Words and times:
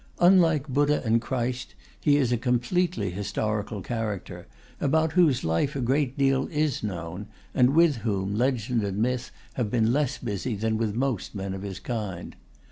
Unlike 0.17 0.67
Buddha 0.69 1.03
and 1.05 1.21
Christ, 1.21 1.75
he 1.99 2.17
is 2.17 2.31
a 2.31 2.35
completely 2.39 3.11
historical 3.11 3.81
character, 3.81 4.47
about 4.79 5.11
whose 5.13 5.43
life 5.43 5.75
a 5.75 5.79
great 5.79 6.17
deal 6.17 6.47
is 6.47 6.81
known, 6.81 7.27
and 7.53 7.75
with 7.75 7.97
whom 7.97 8.33
legend 8.33 8.81
and 8.81 8.97
myth 8.97 9.29
have 9.53 9.69
been 9.69 9.93
less 9.93 10.17
busy 10.17 10.55
than 10.55 10.75
with 10.79 10.95
most 10.95 11.35
men 11.35 11.53
of 11.53 11.61
his 11.61 11.79
kind. 11.79 12.35